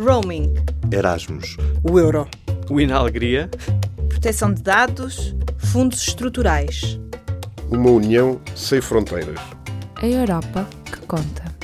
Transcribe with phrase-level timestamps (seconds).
[0.00, 0.54] Roaming.
[0.90, 1.58] Erasmus.
[1.84, 2.26] O euro.
[2.70, 3.50] O Inalegria.
[4.08, 5.36] Proteção de dados.
[5.58, 6.98] Fundos estruturais.
[7.70, 9.38] Uma união sem fronteiras.
[9.96, 11.54] A Europa que conta.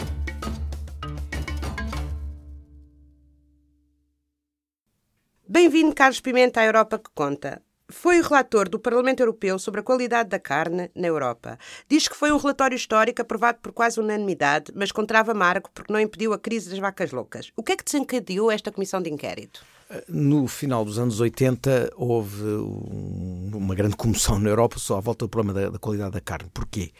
[5.48, 7.62] Bem-vindo, Carlos Pimenta, à Europa que conta.
[7.89, 11.57] Foi o relator do Parlamento Europeu sobre a qualidade da carne na Europa.
[11.89, 15.93] Diz que foi um relatório histórico aprovado por quase unanimidade, mas com trava amargo porque
[15.93, 17.53] não impediu a crise das vacas loucas.
[17.57, 19.64] O que é que desencadeou esta comissão de inquérito?
[20.09, 25.25] No final dos anos 80 houve um, uma grande comoção na Europa só à volta
[25.25, 26.50] do problema da, da qualidade da carne.
[26.53, 26.90] Porquê?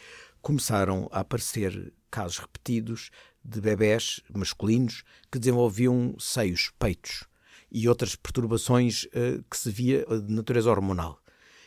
[0.41, 3.09] Começaram a aparecer casos repetidos
[3.43, 7.25] de bebés masculinos que desenvolviam seios, peitos
[7.71, 11.19] e outras perturbações uh, que se via de natureza hormonal.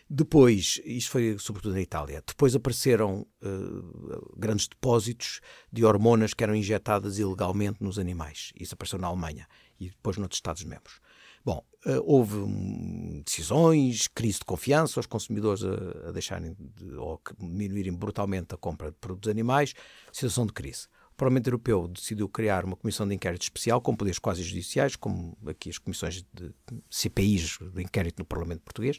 [0.09, 5.41] Depois, isto foi sobretudo na Itália, depois apareceram uh, grandes depósitos
[5.73, 8.53] de hormonas que eram injetadas ilegalmente nos animais.
[8.59, 9.47] Isso apareceu na Alemanha
[9.79, 11.01] e depois noutros Estados-membros.
[11.45, 11.65] Bom,
[12.05, 18.55] houve um, decisões, crise de confiança, os consumidores a, a deixarem de, ou diminuírem brutalmente
[18.55, 19.73] a compra de produtos animais,
[20.13, 20.87] situação de crise.
[21.21, 25.69] Parlamento Europeu decidiu criar uma comissão de inquérito especial com poderes quase judiciais, como aqui
[25.69, 26.51] as comissões de
[26.89, 28.99] CPIs de inquérito no Parlamento Português,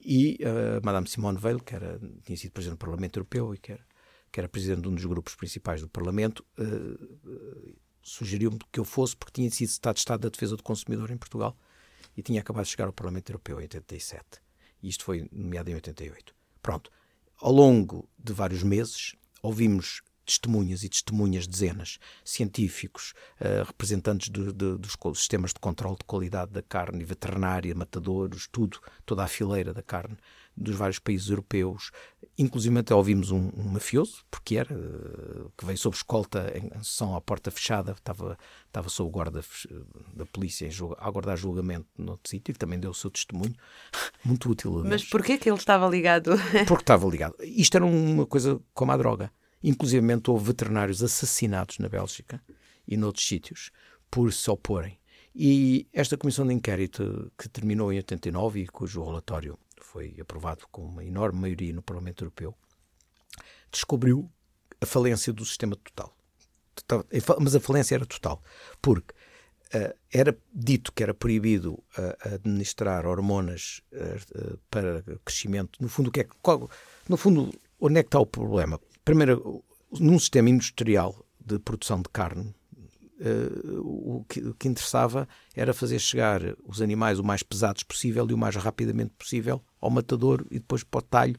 [0.00, 3.70] e uh, Madame Simone Veil, que era, tinha sido Presidente do Parlamento Europeu e que
[3.70, 3.86] era,
[4.32, 9.16] que era Presidente de um dos grupos principais do Parlamento, uh, sugeriu-me que eu fosse
[9.16, 11.56] porque tinha sido Estado de Estado da Defesa do Consumidor em Portugal
[12.16, 14.42] e tinha acabado de chegar ao Parlamento Europeu em 87.
[14.82, 16.34] E isto foi nomeado em 88.
[16.60, 16.90] Pronto.
[17.36, 24.96] Ao longo de vários meses, ouvimos testemunhas e testemunhas, dezenas, científicos, uh, representantes do, dos
[25.14, 30.16] sistemas de controle de qualidade da carne, veterinária, matadores, tudo, toda a fileira da carne
[30.56, 31.90] dos vários países europeus.
[32.38, 36.82] Inclusive até ouvimos um, um mafioso, porque era, uh, que veio sob escolta em, em
[36.82, 39.42] sessão à porta fechada, estava, estava sob guarda
[40.14, 40.68] da polícia
[40.98, 43.54] a aguardar julgamento noutro sítio, que também deu o seu testemunho,
[44.24, 44.82] muito útil.
[44.84, 46.32] Mas porquê que ele estava ligado?
[46.66, 47.36] porque estava ligado.
[47.42, 49.30] Isto era uma coisa como a droga.
[49.62, 52.42] Inclusive houve veterinários assassinados na Bélgica
[52.86, 53.70] e noutros sítios
[54.10, 54.98] por se oporem.
[55.34, 60.82] E esta comissão de inquérito, que terminou em 89 e cujo relatório foi aprovado com
[60.82, 62.54] uma enorme maioria no Parlamento Europeu,
[63.70, 64.30] descobriu
[64.80, 66.16] a falência do sistema total.
[67.40, 68.42] Mas a falência era total,
[68.80, 69.14] porque
[69.74, 75.78] uh, era dito que era proibido uh, administrar hormonas uh, para crescimento.
[75.82, 76.70] No fundo, que é, qual,
[77.08, 78.80] no fundo, onde é que está o problema?
[79.06, 79.62] Primeiro,
[80.00, 82.52] num sistema industrial de produção de carne,
[83.20, 88.26] uh, o, que, o, que, interessava era fazer chegar os animais o mais pesados possível
[88.28, 91.36] e o mais rapidamente possível ao matador e depois para o talho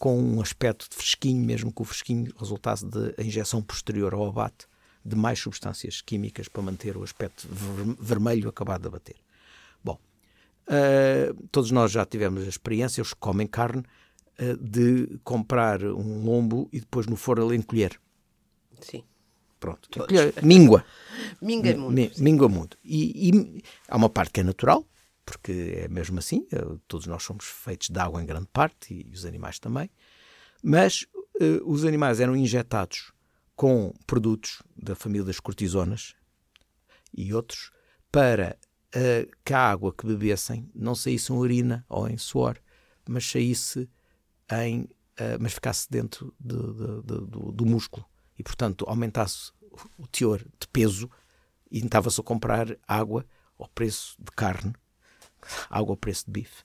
[0.00, 4.66] com um aspecto de fresquinho, mesmo que o fresquinho resultasse da injeção posterior ao abate
[5.04, 9.16] de mais substâncias químicas para manter o aspecto ver vermelho acabado de abater.
[9.84, 9.96] Bom,
[10.66, 13.84] uh, todos nós já tivemos a experiência, os que comem carne,
[14.60, 18.00] de comprar um lombo e depois no forno encolher.
[18.80, 19.04] Sim.
[19.58, 19.88] Pronto.
[19.94, 20.84] Encolher, míngua.
[21.42, 21.94] Minga muito.
[21.94, 22.78] Mi, míngua muito.
[22.82, 24.86] E, e há uma parte que é natural,
[25.24, 26.46] porque é mesmo assim,
[26.88, 29.90] todos nós somos feitos de água em grande parte e, os animais também,
[30.62, 31.06] mas
[31.40, 33.12] uh, os animais eram injetados
[33.54, 36.14] com produtos da família das cortisonas
[37.14, 37.70] e outros
[38.10, 38.58] para
[38.96, 42.56] uh, que a água que bebessem não saísse em urina ou em suor,
[43.08, 43.88] mas saísse
[44.50, 48.04] em, uh, mas ficasse dentro de, de, de, do, do, músculo
[48.38, 49.52] e, portanto, aumentasse
[49.96, 51.10] o teor de peso
[51.70, 53.24] e estava-se a comprar água
[53.58, 54.74] ao preço de carne,
[55.68, 56.64] água ao preço de bife.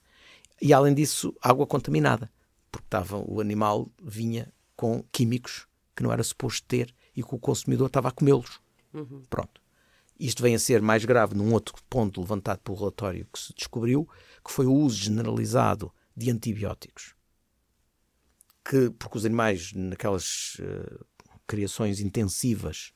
[0.62, 2.32] E, além disso, água contaminada,
[2.72, 7.40] porque estava, o animal vinha com químicos que não era suposto ter e que o
[7.40, 8.60] consumidor estava a comê-los.
[8.94, 9.26] Uhum.
[9.30, 9.62] Pronto.
[10.18, 14.08] Isto vem a ser mais grave num outro ponto levantado pelo relatório que se descobriu,
[14.44, 17.16] que foi o uso generalizado de antibióticos
[18.66, 21.06] que, porque os animais, naquelas uh,
[21.46, 22.92] criações intensivas,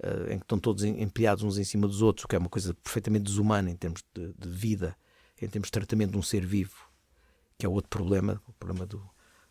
[0.00, 2.50] uh, em que estão todos empilhados uns em cima dos outros, o que é uma
[2.50, 4.94] coisa perfeitamente desumana em termos de, de, vida,
[5.40, 6.76] em termos de tratamento de um ser vivo,
[7.58, 9.02] que é outro problema, o problema do,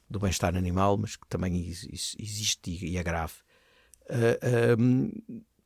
[0.08, 3.34] do bem-estar animal, mas que também existe e, é grave.
[4.08, 5.12] Uh, um,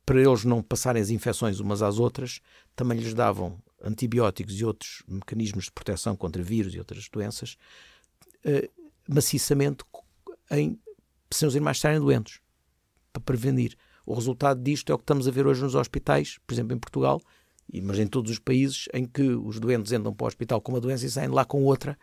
[0.06, 2.40] para eles não passarem as infecções umas às outras,
[2.74, 7.56] também lhes davam antibióticos e outros mecanismos de proteção contra vírus e outras doenças,
[9.12, 9.84] maciçamente
[10.50, 10.78] em
[11.32, 12.40] sem os animais estarem doentes,
[13.12, 13.76] para prevenir.
[14.04, 16.78] O resultado disto é o que estamos a ver hoje nos hospitais, por exemplo, em
[16.78, 17.20] Portugal,
[17.82, 20.80] mas em todos os países em que os doentes entram para o hospital com uma
[20.80, 21.96] doença e saem lá com outra,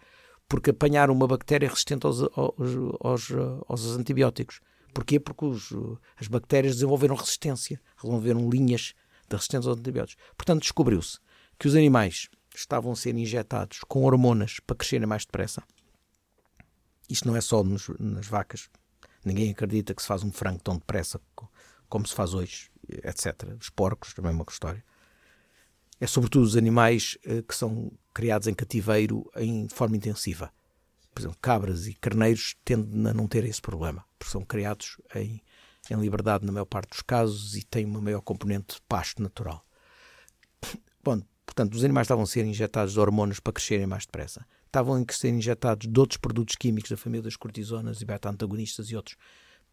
[0.48, 2.72] porque apanharam uma bactéria resistente aos, aos,
[3.02, 3.32] aos,
[3.68, 4.62] aos antibióticos.
[4.94, 5.20] Porquê?
[5.20, 5.74] Porque os,
[6.16, 8.94] as bactérias desenvolveram resistência, desenvolveram linhas
[9.28, 10.24] de resistência aos antibióticos.
[10.38, 11.20] Portanto, descobriu-se
[11.60, 15.62] que os animais estavam a ser injetados com hormonas para crescerem mais depressa.
[17.10, 18.70] Isto não é só nos, nas vacas.
[19.24, 21.20] Ninguém acredita que se faz um frango tão depressa
[21.90, 23.56] como se faz hoje, etc.
[23.60, 24.84] Os porcos, também é uma história.
[26.00, 30.52] É sobretudo os animais eh, que são criados em cativeiro em forma intensiva.
[31.14, 35.42] Por exemplo, cabras e carneiros tendem a não ter esse problema, porque são criados em,
[35.90, 39.66] em liberdade na maior parte dos casos e têm uma maior componente de pasto natural.
[41.04, 44.46] Bom, portanto, os animais estavam a ser injetados de hormonas para crescerem mais depressa.
[44.66, 48.96] Estavam a ser injetados de outros produtos químicos da família das cortisonas e beta-antagonistas e
[48.96, 49.18] outros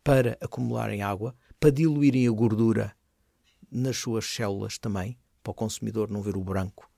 [0.03, 2.95] para acumularem água, para diluírem a gordura
[3.71, 6.89] nas suas células também, para o consumidor não ver o branco.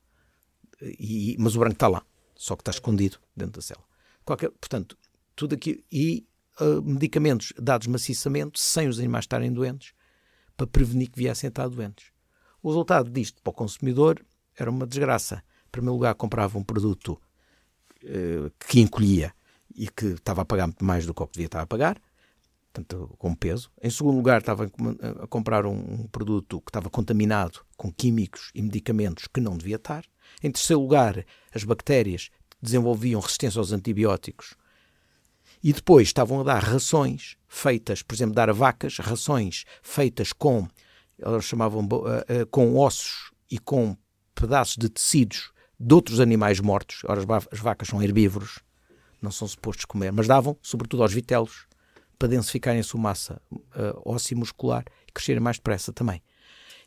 [0.81, 3.87] E, mas o branco está lá, só que está escondido dentro da célula.
[4.25, 4.99] Qualquer, portanto,
[5.35, 5.85] tudo aqui.
[5.91, 6.27] E
[6.61, 9.95] uh, medicamentos dados maciçamente, sem os animais estarem doentes,
[10.57, 12.11] para prevenir que viessem a estar doentes.
[12.63, 14.25] O resultado disto para o consumidor
[14.57, 15.43] era uma desgraça.
[15.67, 17.21] Em primeiro lugar, comprava um produto
[18.03, 19.33] uh, que encolhia
[19.75, 22.01] e que estava a pagar muito mais do que que devia estar a pagar
[22.77, 23.71] portanto, com peso.
[23.83, 24.71] Em segundo lugar, estava
[25.23, 30.05] a comprar um produto que estava contaminado com químicos e medicamentos que não devia estar.
[30.43, 31.25] Em terceiro lugar,
[31.55, 32.31] as bactérias
[32.61, 34.55] desenvolviam resistência aos antibióticos.
[35.63, 40.69] E depois estavam a dar rações feitas, por exemplo, dar a vacas rações feitas com,
[41.19, 43.97] elas chamavam uh, uh, com ossos e com
[44.37, 47.03] pedaços de tecidos de outros animais mortos.
[47.05, 48.61] Ora, as vacas são herbívoros,
[49.21, 51.67] não são supostos comer, mas davam, sobretudo aos vitelos,
[52.19, 56.23] para densificarem a sua massa uh, óssea e muscular e crescerem mais depressa também.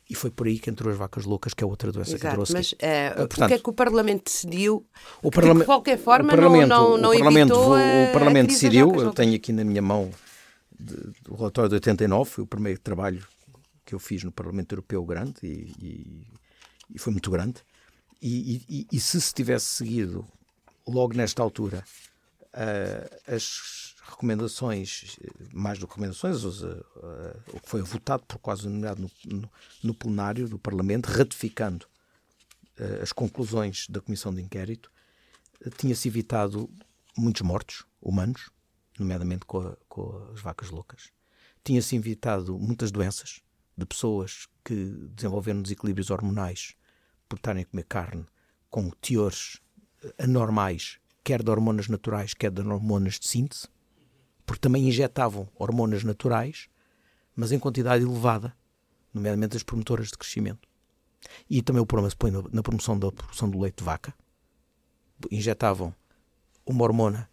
[0.08, 2.34] E foi por aí que entrou as vacas loucas, que é outra doença Exato, que
[2.34, 2.52] trouxe.
[2.52, 2.76] Mas uh,
[3.16, 4.84] portanto, o que é que o Parlamento decidiu?
[5.22, 8.94] O Parlamento, de qualquer forma, o Parlamento, não, não, o Parlamento, evitou o Parlamento decidiu,
[8.96, 10.10] eu tenho aqui na minha mão
[10.80, 10.96] de,
[11.28, 13.24] o relatório de 89, foi o primeiro trabalho
[13.84, 16.26] que eu fiz no Parlamento Europeu grande e, e,
[16.94, 17.62] e foi muito grande.
[18.20, 20.26] E, e, e, se se tivesse seguido
[20.86, 21.84] logo nesta altura
[22.52, 25.18] uh, as recomendações,
[25.52, 29.50] mais do que recomendações, o que foi votado por quase unanimidade no, no,
[29.82, 31.86] no, plenário do Parlamento, ratificando
[32.78, 34.90] uh, as conclusões da Comissão de Inquérito,
[35.64, 36.68] uh, tinha-se evitado
[37.16, 38.50] muitos mortos humanos,
[38.98, 41.10] nomeadamente com, a, com as vacas loucas.
[41.64, 43.40] Tinha-se evitado muitas doenças
[43.76, 44.74] de pessoas que
[45.14, 46.74] desenvolveram desequilíbrios hormonais
[47.30, 48.26] por estarem a comer carne
[48.68, 49.58] com teores
[50.18, 53.66] anormais, quer de hormonas naturais, quer de hormonas de síntese
[54.50, 56.68] porque também injetavam hormonas naturais,
[57.36, 58.52] mas em quantidade elevada,
[59.14, 60.68] nomeadamente as promotoras de crescimento.
[61.48, 64.12] E também o problema se põe na promoção da produção do leite de vaca.
[65.30, 65.94] Injetavam
[66.66, 67.30] uma hormona,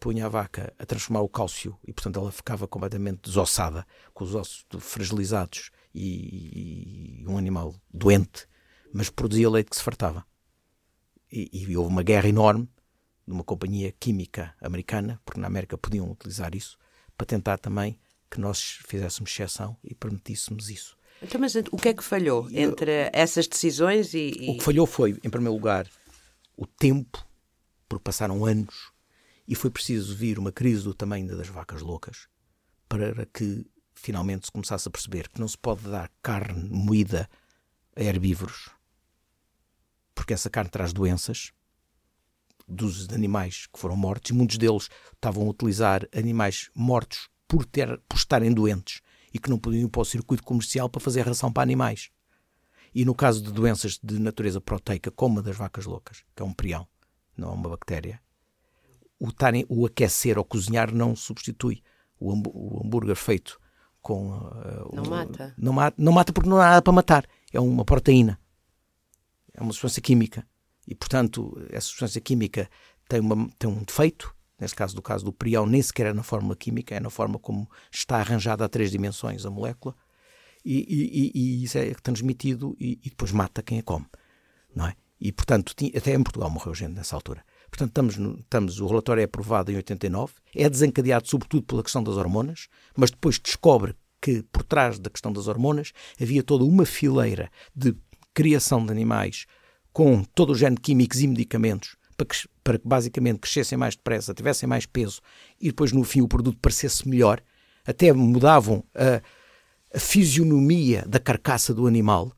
[0.00, 4.34] punha a vaca a transformar o cálcio e, portanto, ela ficava completamente desossada, com os
[4.34, 8.48] ossos fragilizados e, e um animal doente,
[8.96, 10.24] mas produzia leite que se fartava.
[11.30, 12.68] E, e houve uma guerra enorme
[13.26, 16.78] de uma companhia química americana, porque na América podiam utilizar isso,
[17.16, 17.98] para tentar também
[18.30, 20.96] que nós fizéssemos exceção e permitíssemos isso.
[21.20, 24.50] Então, mas o que é que falhou entre essas decisões e, e...
[24.50, 25.88] O que falhou foi, em primeiro lugar,
[26.56, 27.26] o tempo,
[27.88, 28.92] porque passaram anos
[29.48, 32.28] e foi preciso vir uma crise do tamanho das vacas loucas
[32.88, 37.28] para que finalmente se começasse a perceber que não se pode dar carne moída
[37.96, 38.75] a herbívoros,
[40.16, 41.52] porque essa carne traz doenças
[42.66, 48.00] dos animais que foram mortos, e muitos deles estavam a utilizar animais mortos por, ter,
[48.08, 51.52] por estarem doentes e que não podiam ir para o circuito comercial para fazer ração
[51.52, 52.10] para animais.
[52.92, 56.46] E no caso de doenças de natureza proteica, como a das vacas loucas, que é
[56.46, 56.88] um prião,
[57.36, 58.20] não é uma bactéria,
[59.20, 61.82] o, tarem, o aquecer ou cozinhar não substitui.
[62.18, 63.60] O, o hambúrguer feito
[64.00, 64.30] com.
[64.30, 65.54] Uh, não o, mata.
[65.58, 65.96] Não mata.
[65.98, 67.26] Não mata porque não há nada para matar.
[67.52, 68.40] É uma proteína.
[69.56, 70.46] É uma substância química
[70.86, 72.70] e, portanto, essa substância química
[73.08, 76.22] tem, uma, tem um defeito, neste caso do caso do prião, nem sequer é na
[76.22, 79.94] fórmula química, é na forma como está arranjada a três dimensões a molécula,
[80.64, 84.06] e, e, e isso é transmitido e, e, depois mata quem a come,
[84.74, 84.94] não é?
[85.20, 87.42] E, portanto, até em Portugal morreu gente nessa altura.
[87.70, 92.16] Portanto, estamos, estamos, o relatório é aprovado em 89, é desencadeado sobretudo pela questão das
[92.16, 97.50] hormonas, mas depois descobre que por trás da questão das hormonas havia toda uma fileira
[97.74, 97.96] de
[98.36, 99.46] criação de animais
[99.94, 103.96] com todo o género de químicos e medicamentos para que, para que basicamente crescessem mais
[103.96, 105.22] depressa, tivessem mais peso
[105.58, 107.40] e depois no fim o produto parecesse melhor,
[107.86, 109.22] até mudavam a,
[109.96, 112.30] a fisionomia da carcaça do animal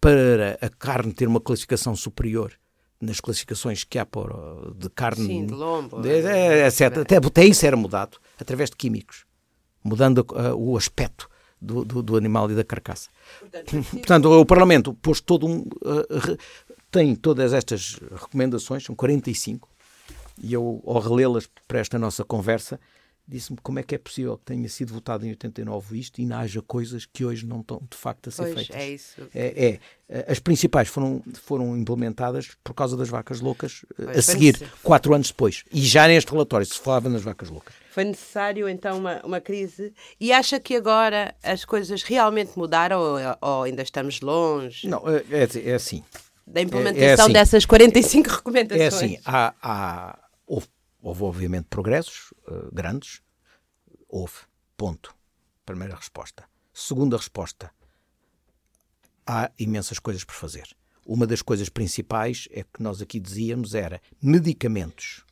[0.00, 2.52] para a carne ter uma classificação superior
[3.00, 5.26] nas classificações que há por, de carne.
[5.26, 6.00] Sim, de lombo.
[6.00, 6.98] De, é, etc.
[6.98, 9.24] Até, até isso era mudado através de químicos,
[9.82, 11.28] mudando uh, o aspecto
[11.64, 13.08] do, do, do animal e da carcaça.
[13.92, 15.60] Portanto, o Parlamento pôs todo um.
[15.60, 16.38] Uh,
[16.90, 19.68] tem todas estas recomendações, são 45,
[20.42, 22.78] e eu, ao relê-las para esta nossa conversa,
[23.26, 26.36] disse-me como é que é possível que tenha sido votado em 89 isto e não
[26.36, 28.76] haja coisas que hoje não estão de facto a ser pois, feitas.
[28.76, 29.14] É isso.
[29.34, 34.70] É, é, As principais foram, foram implementadas por causa das vacas loucas pois, a seguir,
[34.82, 35.64] quatro anos depois.
[35.72, 37.74] E já neste relatório se falava nas vacas loucas.
[37.94, 39.94] Foi necessário então uma, uma crise.
[40.20, 44.88] E acha que agora as coisas realmente mudaram ou, ou ainda estamos longe?
[44.88, 46.02] Não, é, é, é assim.
[46.46, 47.32] Da implementação é assim.
[47.32, 48.82] dessas 45 recomendações.
[48.82, 50.66] É assim, há, há houve
[51.04, 53.20] Houve, obviamente, progressos uh, grandes.
[54.08, 54.32] Houve.
[54.74, 55.14] Ponto.
[55.66, 56.44] Primeira resposta.
[56.72, 57.70] Segunda resposta.
[59.26, 60.66] Há imensas coisas por fazer.
[61.04, 65.26] Uma das coisas principais é que nós aqui dizíamos era medicamentos.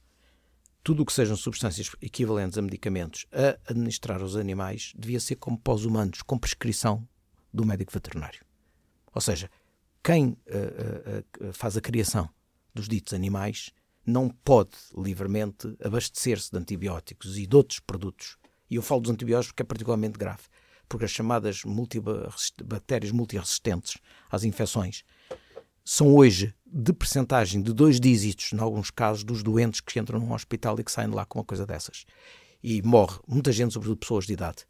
[0.83, 5.57] Tudo o que sejam substâncias equivalentes a medicamentos a administrar aos animais devia ser como
[5.57, 7.07] para os humanos, com prescrição
[7.53, 8.45] do médico veterinário.
[9.15, 9.49] Ou seja,
[10.03, 12.29] quem uh, uh, faz a criação
[12.75, 13.71] dos ditos animais
[14.05, 18.37] não pode livremente abastecer-se de antibióticos e de outros produtos.
[18.69, 20.43] E eu falo dos antibióticos porque é particularmente grave,
[20.89, 21.63] porque as chamadas
[22.65, 23.99] bactérias multiresistentes
[24.29, 25.05] às infecções
[25.85, 30.33] são hoje de percentagem de dois dígitos, em alguns casos, dos doentes que entram num
[30.33, 32.07] hospital e que saem de lá com uma coisa dessas.
[32.63, 34.67] E morre muita gente, sobretudo pessoas de idade,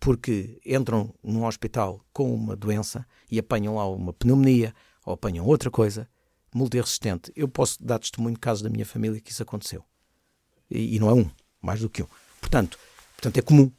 [0.00, 4.74] porque entram num hospital com uma doença e apanham lá uma pneumonia
[5.04, 6.08] ou apanham outra coisa
[6.52, 7.32] multiresistente.
[7.36, 9.84] Eu posso dar testemunho de casos da minha família que isso aconteceu.
[10.70, 11.30] E, e, não é um,
[11.62, 12.08] mais do que um.
[12.40, 12.78] Portanto,
[13.14, 13.70] portanto, é comum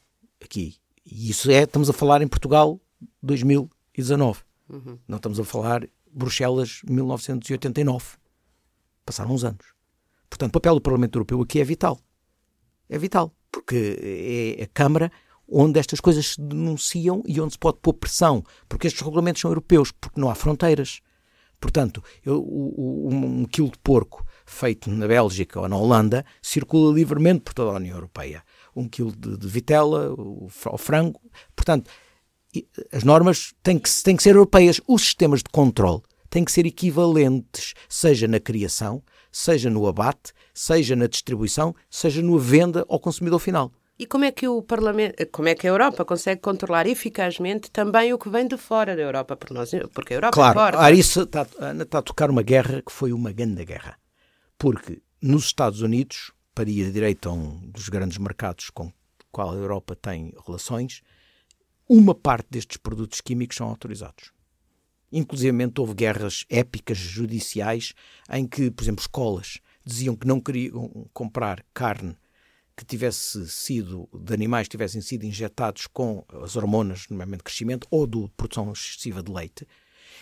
[0.41, 0.75] aqui.
[1.05, 2.79] E isso é, estamos a falar em Portugal
[3.21, 4.41] 2019.
[4.69, 4.99] Uhum.
[5.07, 8.17] Não estamos a falar Bruxelas 1989.
[9.05, 9.73] Passaram uns anos.
[10.29, 11.99] Portanto, o papel do Parlamento Europeu aqui é vital.
[12.87, 13.33] É vital.
[13.51, 15.11] Porque é a Câmara
[15.51, 18.43] onde estas coisas se denunciam e onde se pode pôr pressão.
[18.67, 21.01] Porque estes regulamentos são europeus, porque não há fronteiras.
[21.59, 27.41] Portanto, eu, um, um quilo de porco feito na Bélgica ou na Holanda circula livremente
[27.41, 28.43] por toda a União Europeia.
[28.75, 31.19] Um quilo de, de vitela, o, o, frango.
[31.55, 31.89] Portanto,
[32.91, 34.81] as normas têm que, têm que ser europeias.
[34.87, 39.01] Os sistemas de controle têm que ser equivalentes, seja na criação,
[39.31, 43.71] seja no abate, seja na distribuição, seja na venda ao consumidor final.
[43.97, 48.13] E como é que o Parlamento, como é que a Europa consegue controlar eficazmente também
[48.13, 49.35] o que vem de fora da Europa?
[49.35, 50.77] Porque, nós, porque a Europa claro, importa.
[50.77, 51.41] Claro, isso está,
[51.81, 53.99] está a tocar uma guerra que foi uma grande guerra.
[54.57, 58.93] Porque nos Estados Unidos, para ir direito a um dos grandes mercados com o
[59.33, 61.01] qual a Europa tem relações,
[61.89, 64.31] uma parte destes produtos químicos são autorizados.
[65.11, 67.93] Inclusive houve guerras épicas judiciais
[68.31, 72.15] em que, por exemplo, escolas diziam que não queriam comprar carne
[72.77, 77.87] que tivesse sido, de animais que tivessem sido injetados com as hormonas, normalmente de crescimento,
[77.91, 79.67] ou de produção excessiva de leite.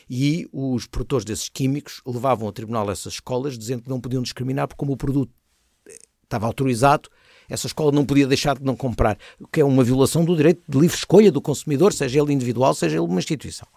[0.10, 4.68] E os produtores desses químicos levavam ao tribunal essas escolas dizendo que não podiam discriminar
[4.68, 5.32] porque como o produto
[6.24, 7.10] estava autorizado,
[7.50, 10.62] essa escola não podia deixar de não comprar, o que é uma violação do direito
[10.68, 13.68] de livre escolha do consumidor, seja ele individual, seja ele uma instituição.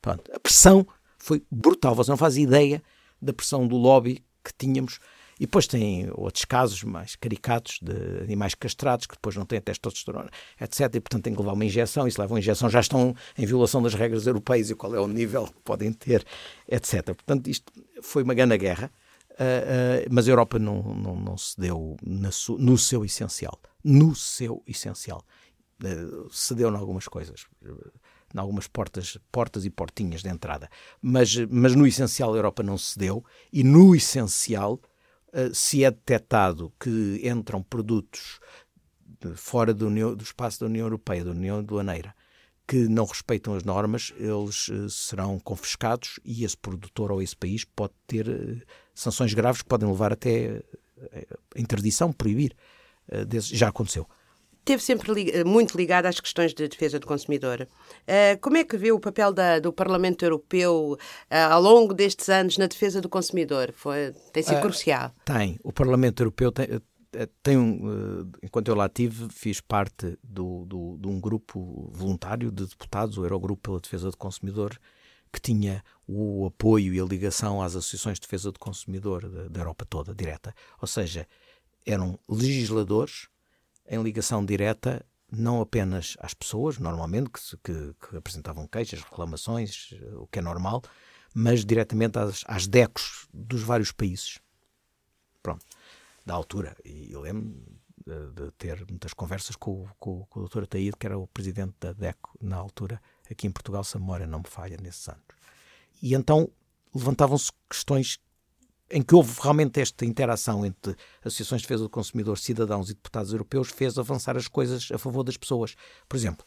[0.00, 0.30] Pronto.
[0.32, 0.86] A pressão
[1.18, 2.82] foi brutal, você não faz ideia
[3.20, 5.00] da pressão do lobby que tínhamos
[5.38, 10.30] e depois tem outros casos mais caricatos de animais castrados que depois não têm testosterona,
[10.58, 10.80] etc.
[10.94, 12.08] E portanto têm que levar uma injeção.
[12.08, 15.06] E se levam injeção já estão em violação das regras europeias e qual é o
[15.06, 16.24] nível que podem ter,
[16.66, 17.04] etc.
[17.04, 17.70] Portanto, isto
[18.02, 18.90] foi uma grande guerra.
[19.38, 21.96] Uh, mas a Europa não, não, não cedeu
[22.30, 23.60] su, no seu essencial.
[23.84, 25.22] No seu essencial.
[25.82, 27.46] Uh, cedeu em algumas coisas
[28.34, 30.68] em algumas portas, portas e portinhas de entrada.
[31.00, 34.80] Mas, mas no essencial a Europa não cedeu e no essencial
[35.52, 38.40] se é detectado que entram produtos
[39.34, 42.14] fora do, do, espaço da União Europeia, da União Aduaneira,
[42.66, 47.94] que não respeitam as normas, eles serão confiscados e esse produtor ou esse país pode
[48.06, 50.62] ter sanções graves que podem levar até
[51.54, 52.56] a interdição, proibir.
[53.28, 54.04] Desse, já aconteceu
[54.66, 57.68] esteve sempre eh, muito ligada às questões de defesa do consumidor.
[58.40, 60.98] Como é que vê o papel da, do Parlamento Europeu
[61.30, 63.72] ao longo destes anos na defesa do consumidor?
[63.72, 65.12] Foi, tem sido crucial.
[65.24, 65.56] Tem.
[65.62, 66.66] O Parlamento Europeu tem,
[67.42, 72.66] tem um, enquanto eu lá tive, fiz parte do, do, de um grupo voluntário de
[72.66, 74.78] deputados, o Eurogrupo pela Defesa do Consumidor,
[75.32, 79.60] que tinha o apoio e a ligação às associações de defesa do consumidor da, da
[79.60, 80.54] Europa toda, direta.
[80.80, 81.26] Ou seja,
[81.84, 83.28] eram legisladores
[83.88, 90.26] em ligação direta não apenas às pessoas, normalmente, que, que, que, apresentavam queixas, reclamações, o
[90.26, 90.82] que é normal,
[91.34, 94.38] mas diretamente às, às DECOs dos vários países.
[95.42, 95.64] Pronto,
[96.24, 96.76] da altura.
[96.84, 97.54] E eu lembro
[98.06, 100.62] de, de ter muitas conversas com, com, com o Dr.
[100.62, 103.00] Ataíde, que era o presidente da DECO na altura,
[103.32, 105.22] aqui em Portugal, se a memória não me falha nesses anos.
[106.02, 106.48] E então
[106.94, 108.18] levantavam-se questões
[108.90, 113.32] em que houve realmente esta interação entre associações de defesa do consumidor, cidadãos e deputados
[113.32, 115.74] europeus, fez avançar as coisas a favor das pessoas.
[116.08, 116.46] Por exemplo,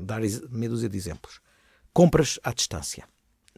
[0.00, 0.20] dar
[0.50, 1.40] meia dúzia de exemplos.
[1.92, 3.06] Compras à distância.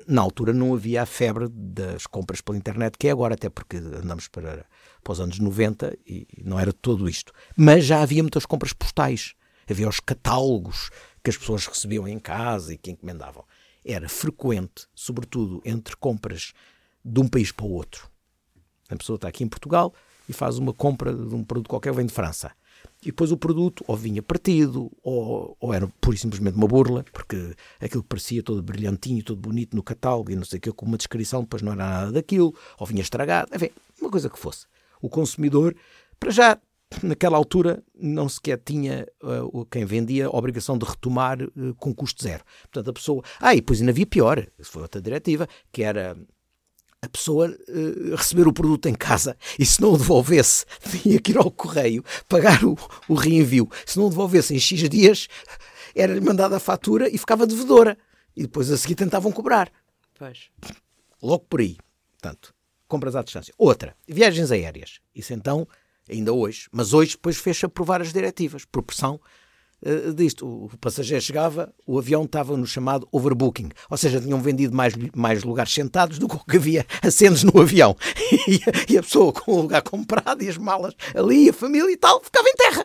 [0.07, 3.79] Na altura não havia a febre das compras pela internet, que é agora, até porque
[3.79, 4.67] andamos para,
[5.03, 7.33] para os anos 90 e não era todo isto.
[7.57, 9.35] Mas já havia muitas compras postais.
[9.69, 10.91] Havia os catálogos
[11.27, 13.45] que as pessoas recebiam em casa e que encomendavam.
[13.85, 16.53] Era frequente, sobretudo entre compras
[17.05, 18.09] de um país para o outro.
[18.89, 19.93] A pessoa está aqui em Portugal
[20.29, 22.53] e faz uma compra de um produto qualquer, vem de França.
[23.03, 27.05] E depois o produto ou vinha partido, ou, ou era pura e simplesmente uma burla,
[27.13, 30.71] porque aquilo que parecia todo brilhantinho, todo bonito no catálogo e não sei o que,
[30.71, 34.39] com uma descrição, depois não era nada daquilo, ou vinha estragado, enfim, uma coisa que
[34.39, 34.67] fosse.
[35.03, 35.75] O consumidor,
[36.21, 36.57] para já,
[37.03, 42.23] naquela altura, não sequer tinha uh, quem vendia a obrigação de retomar uh, com custo
[42.23, 42.45] zero.
[42.63, 43.23] Portanto, a pessoa.
[43.41, 46.17] Ah, e depois ainda havia pior, isso foi outra diretiva, que era
[47.03, 50.65] a pessoa uh, receber o produto em casa e se não o devolvesse,
[51.03, 52.77] tinha que ir ao correio pagar o,
[53.09, 53.69] o reenvio.
[53.85, 55.29] Se não o devolvesse em X dias,
[55.95, 57.97] era-lhe mandada a fatura e ficava devedora.
[58.37, 59.73] E depois a seguir tentavam cobrar.
[60.19, 60.51] Pois.
[61.23, 61.79] Logo por aí.
[62.13, 62.55] Portanto,
[62.87, 63.55] compras à distância.
[63.57, 65.01] Outra, viagens aéreas.
[65.15, 65.67] Isso então,
[66.11, 66.69] ainda hoje.
[66.73, 69.21] Mas hoje depois fez-se aprovar as diretivas, por pressão
[69.83, 70.47] uh, disto.
[70.47, 75.43] O passageiro chegava, o avião estava no chamado overbooking, ou seja, tinham vendido mais, mais
[75.43, 77.97] lugares sentados do que havia assentos no avião.
[78.49, 81.97] E, e, a pessoa com o lugar comprado e as malas ali, a família e
[81.97, 82.85] tal, ficava em terra.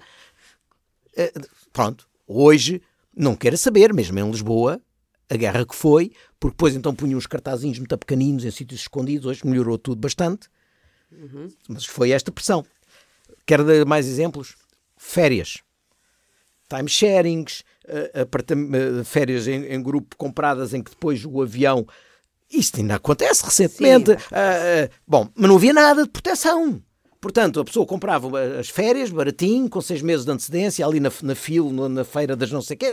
[1.13, 2.81] Uh, pronto, hoje
[3.15, 4.81] não quero saber, mesmo em Lisboa,
[5.29, 9.25] a guerra que foi, porque depois então punham uns cartazinhos muito pequeninos em sítios escondidos,
[9.25, 10.49] hoje melhorou tudo bastante,
[11.11, 11.47] uhum.
[11.69, 12.65] mas foi esta pressão.
[13.51, 14.55] Quero dar mais exemplos?
[14.95, 15.57] Férias
[16.69, 21.85] timesharings, uh, férias em, em, grupo compradas em que depois o avião.
[22.49, 24.11] Isto ainda acontece recentemente.
[24.11, 26.81] Uh, uh, bom, mas não havia nada de proteção.
[27.21, 28.27] Portanto, a pessoa comprava
[28.59, 32.51] as férias, baratinho, com seis meses de antecedência, ali na, na fila, na feira das
[32.51, 32.91] não sei quê,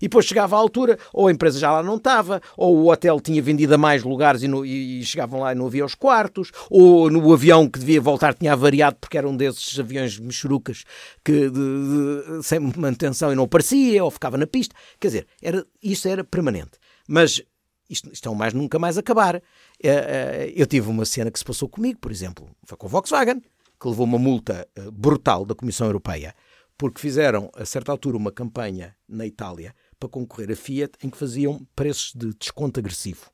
[0.00, 3.20] e depois chegava à altura, ou a empresa já lá não estava, ou o hotel
[3.20, 6.50] tinha vendido a mais lugares e, no, e chegavam lá e não havia os quartos,
[6.68, 10.82] ou no avião que devia voltar tinha avariado porque era um desses aviões mexerucas
[11.24, 14.74] que de, de, sem manutenção e não aparecia, ou ficava na pista.
[14.98, 16.72] Quer dizer, era, isso era permanente.
[17.06, 17.42] Mas
[17.90, 19.36] isto, isto é um mais nunca mais acabar.
[19.36, 19.42] É,
[19.82, 23.42] é, eu tive uma cena que se passou comigo, por exemplo, foi com a Volkswagen,
[23.80, 26.34] que levou uma multa eh, brutal da Comissão Europeia,
[26.76, 31.16] porque fizeram, a certa altura, uma campanha na Itália para concorrer a Fiat em que
[31.16, 33.30] faziam preços de desconto agressivo.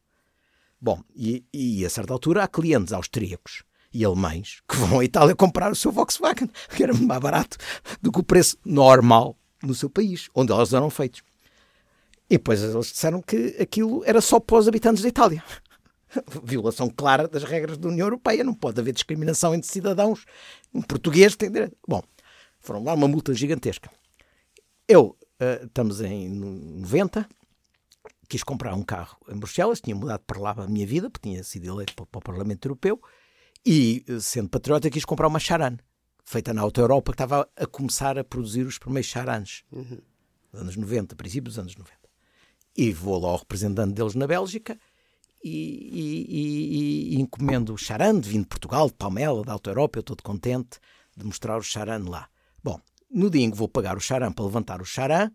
[0.80, 5.34] Bom, e, e a certa altura há clientes austríacos e alemães que vão à Itália
[5.34, 7.56] comprar o seu Volkswagen, que era mais barato
[8.00, 11.22] do que o preço normal no seu país, onde elas eram feitos.
[12.28, 15.42] E depois eles disseram que aquilo era só para os habitantes da Itália.
[16.42, 18.42] Violação clara das regras da União Europeia.
[18.42, 20.24] Não pode haver discriminação entre cidadãos.
[20.74, 21.76] Um português tem direito.
[21.86, 22.02] Bom,
[22.60, 23.90] foram lá uma multa gigantesca.
[24.88, 27.28] Eu, uh, estamos em 90,
[28.28, 31.42] quis comprar um carro em Bruxelas, tinha mudado para lá a minha vida, porque tinha
[31.42, 33.00] sido eleito para, para o Parlamento Europeu,
[33.64, 35.76] e, eh, sendo patriota, quis comprar uma Charan,
[36.24, 39.64] feita na Auto Europa, que estava a começar a produzir os primeiros Charans.
[39.72, 39.98] Uhum.
[40.52, 42.05] Anos 90, princípios dos anos 90.
[42.76, 44.78] E vou lá ao representante deles na Bélgica
[45.42, 49.98] e, e, e, e encomendo o Charan, vindo de Portugal, de Palmela, da Alta Europa,
[49.98, 50.78] eu estou contente
[51.16, 52.28] de mostrar o Charan lá.
[52.62, 55.30] Bom, no dia em que vou pagar o Charan para levantar o Charan,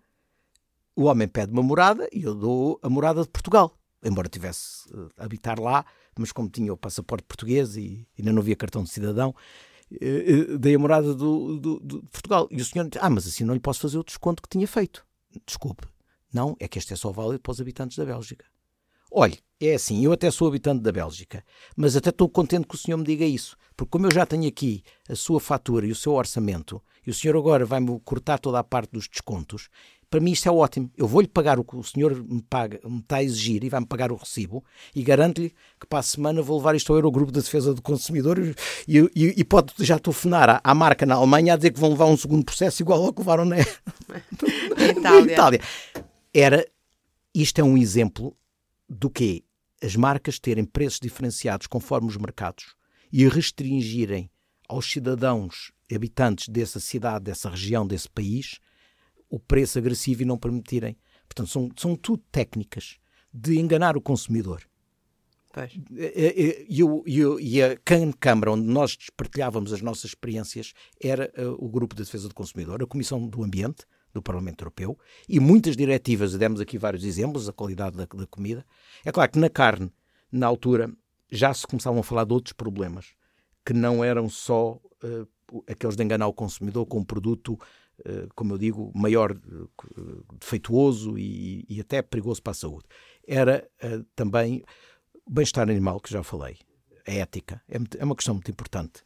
[0.95, 3.75] o homem pede uma morada e eu dou a morada de Portugal.
[4.03, 5.85] Embora tivesse uh, habitar lá,
[6.17, 9.33] mas como tinha o passaporte português e ainda não havia cartão de cidadão,
[9.91, 12.47] uh, uh, dei a morada do, do, do, de Portugal.
[12.51, 14.67] E o senhor disse, ah, mas assim não lhe posso fazer o desconto que tinha
[14.67, 15.05] feito.
[15.45, 15.87] Desculpe,
[16.33, 18.45] não, é que este é só válido para os habitantes da Bélgica.
[19.11, 21.43] Olhe, é assim, eu até sou habitante da Bélgica,
[21.75, 24.47] mas até estou contente que o senhor me diga isso, porque como eu já tenho
[24.47, 28.59] aqui a sua fatura e o seu orçamento, e o senhor agora vai-me cortar toda
[28.59, 29.69] a parte dos descontos,
[30.11, 30.91] para mim isto é ótimo.
[30.97, 33.85] Eu vou-lhe pagar o que o senhor me, paga, me está a exigir e vai-me
[33.85, 34.61] pagar o recibo
[34.93, 38.37] e garanto-lhe que para a semana vou levar isto ao Eurogrupo de Defesa do Consumidor
[38.37, 38.53] e,
[38.89, 42.07] e, e pode já telefonar à, à, marca na Alemanha a dizer que vão levar
[42.07, 43.55] um segundo processo igual ao que levaram na,
[44.75, 45.33] na Itália.
[45.33, 45.61] Itália
[46.33, 46.65] era.
[47.33, 48.35] Isto é um exemplo
[48.89, 49.45] do que
[49.81, 52.75] as marcas terem preços diferenciados conforme os mercados
[53.11, 54.29] e restringirem
[54.67, 58.59] aos cidadãos habitantes dessa cidade, dessa região, desse país,
[59.29, 60.97] o preço agressivo e não permitirem.
[61.27, 62.97] Portanto, são, são tudo técnicas
[63.33, 64.61] de enganar o consumidor.
[65.53, 65.73] Pois.
[65.91, 67.77] E, e, e, e a
[68.19, 72.81] Câmara, onde nós partilhávamos as nossas experiências, era uh, o Grupo de Defesa do Consumidor,
[72.81, 74.97] a Comissão do Ambiente do Parlamento Europeu,
[75.27, 78.65] e muitas diretivas, demos aqui vários exemplos, a qualidade da, da comida.
[79.05, 79.91] É claro que na carne,
[80.31, 80.91] na altura,
[81.31, 83.13] já se começavam a falar de outros problemas,
[83.65, 87.57] que não eram só uh, aqueles de enganar o consumidor com um produto
[87.99, 92.85] Uh, como eu digo, maior uh, defeituoso e, e, até perigoso para a saúde.
[93.27, 93.69] Era
[94.15, 94.63] também
[95.23, 96.57] o bem-estar animal, que já falei,
[97.07, 99.03] a ética, é, é uma questão muito importante.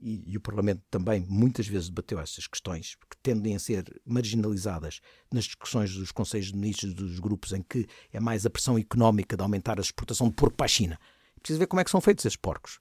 [0.00, 5.00] E, e, o Parlamento também muitas vezes debateu essas questões, que tendem a ser marginalizadas
[5.32, 9.36] nas discussões dos Conselhos de Ministros dos grupos em que é mais a pressão económica
[9.36, 11.00] de aumentar a exportação de porco para a China.
[11.40, 12.78] Precisa ver como é que são feitos esses porcos.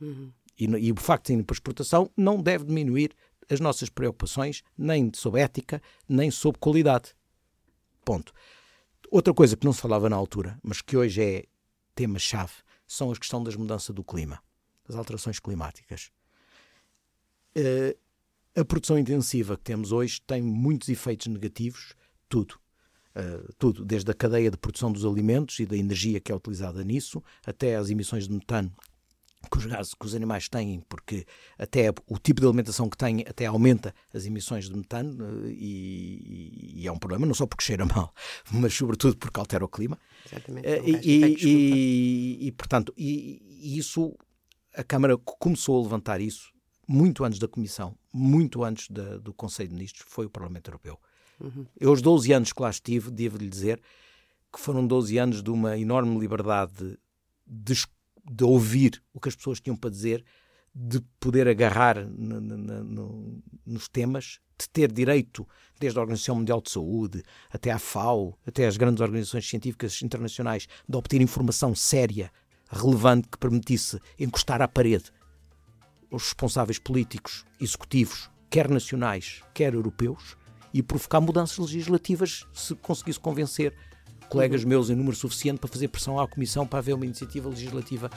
[0.00, 0.32] Uhum.
[0.58, 3.14] E, e, o facto de irem para exportação não deve diminuir
[3.48, 7.14] as nossas preocupações, nem sobre ética, nem sobre qualidade.
[8.04, 8.32] Ponto.
[9.10, 11.44] Outra coisa que não se falava na altura, mas que hoje é
[11.94, 12.52] tema-chave
[12.86, 14.42] são a questão das mudanças do clima,
[14.86, 16.10] das alterações climáticas.
[17.56, 17.98] Uh,
[18.54, 21.94] a produção intensiva que temos hoje tem muitos efeitos negativos,
[22.28, 22.58] tudo.
[23.16, 26.84] Uh, tudo, desde a cadeia de produção dos alimentos e da energia que é utilizada
[26.84, 28.72] nisso, até as emissões de metano
[29.48, 31.24] que os gases que os animais têm, porque
[31.58, 36.72] até o tipo de alimentação que têm até aumenta as emissões de metano eh, e,
[36.82, 38.12] e é um problema não só porque cheira mal,
[38.52, 39.98] mas sobretudo porque altera o clima.
[40.26, 40.68] Exatamente.
[40.68, 44.14] E, e, e, portanto, e, isso
[44.74, 46.52] a Câmara começou a levantar isso
[46.92, 50.98] muito antes da Comissão, muito antes da, do Conselho de Ministros, foi o Parlamento Europeu.
[51.38, 51.64] Uhum.
[51.78, 53.80] Eu, os 12 anos que lá estive, devo-lhe dizer
[54.52, 56.98] que foram 12 anos de uma enorme liberdade
[57.46, 57.74] de
[58.30, 60.24] de ouvir o que as pessoas tinham para dizer,
[60.74, 65.46] de poder agarrar no, no, no, nos temas, de ter direito,
[65.78, 70.68] desde a Organização Mundial de Saúde até à FAO, até às grandes organizações científicas internacionais,
[70.88, 72.30] de obter informação séria,
[72.70, 75.10] relevante, que permitisse encostar à parede
[76.10, 80.36] os responsáveis políticos, executivos, quer nacionais, quer europeus,
[80.72, 83.74] e provocar mudanças legislativas se conseguisse convencer
[84.28, 88.08] colegas meus em número suficiente para fazer pressão à Comissão para haver uma iniciativa legislativa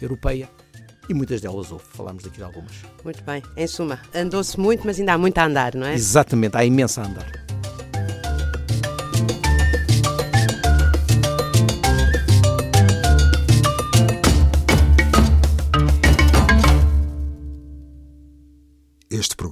[0.00, 0.48] europeia.
[1.08, 2.72] E muitas delas houve, falámos aqui de algumas.
[3.02, 3.42] Muito bem.
[3.56, 5.94] Em suma, andou-se muito, mas ainda há muito a andar, não é?
[5.94, 7.51] Exatamente, há imenso a andar.